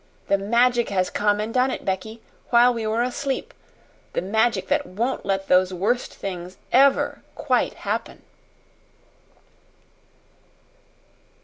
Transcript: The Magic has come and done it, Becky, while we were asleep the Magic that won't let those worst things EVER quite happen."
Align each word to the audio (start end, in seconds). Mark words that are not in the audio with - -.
The 0.29 0.37
Magic 0.39 0.89
has 0.89 1.11
come 1.11 1.39
and 1.39 1.53
done 1.53 1.69
it, 1.69 1.85
Becky, 1.85 2.23
while 2.49 2.73
we 2.73 2.87
were 2.87 3.03
asleep 3.03 3.53
the 4.13 4.21
Magic 4.23 4.67
that 4.67 4.87
won't 4.87 5.27
let 5.27 5.47
those 5.47 5.75
worst 5.75 6.11
things 6.15 6.57
EVER 6.71 7.21
quite 7.35 7.75
happen." 7.75 8.23